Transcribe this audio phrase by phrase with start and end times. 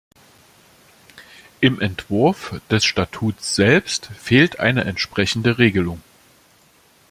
[1.59, 6.01] Im Entwurf des Statuts selbst fehlt eine entsprechende Regelung.